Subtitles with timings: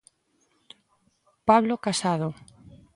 [1.47, 2.29] Pablo Casado.